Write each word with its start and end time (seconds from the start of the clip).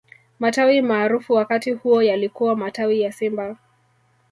matawi 0.39 0.81
maarufu 0.81 1.33
wakati 1.33 1.71
huo 1.71 2.03
yalikuwa 2.03 2.55
matawi 2.55 3.01
ya 3.01 3.11
simba 3.11 3.57